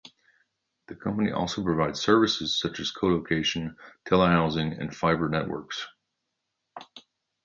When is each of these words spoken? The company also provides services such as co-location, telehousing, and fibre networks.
The 0.87 0.95
company 0.95 1.31
also 1.31 1.63
provides 1.63 1.99
services 2.01 2.57
such 2.59 2.79
as 2.79 2.89
co-location, 2.89 3.75
telehousing, 4.07 4.73
and 4.73 4.95
fibre 4.95 5.29
networks. 5.29 5.85